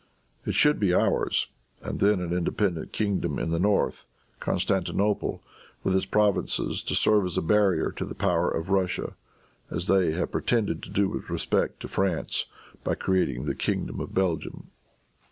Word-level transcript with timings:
It 0.47 0.55
should 0.55 0.79
be 0.79 0.95
ours; 0.95 1.45
and 1.79 1.99
then 1.99 2.21
an 2.21 2.33
independent 2.33 2.91
kingdom 2.91 3.37
in 3.37 3.51
the 3.51 3.59
north, 3.59 4.05
Constantinople, 4.39 5.43
with 5.83 5.95
its 5.95 6.07
provinces, 6.07 6.81
to 6.85 6.95
serve 6.95 7.27
as 7.27 7.37
a 7.37 7.41
barrier 7.43 7.91
to 7.97 8.05
the 8.05 8.15
power 8.15 8.49
of 8.49 8.71
Russia, 8.71 9.13
as 9.69 9.85
they 9.85 10.13
have 10.13 10.31
pretended 10.31 10.81
to 10.81 10.89
do 10.89 11.07
with 11.07 11.29
respect 11.29 11.81
to 11.81 11.87
France, 11.87 12.45
by 12.83 12.95
creating 12.95 13.45
the 13.45 13.53
kingdom 13.53 13.99
of 13.99 14.11
Belgium." 14.11 14.71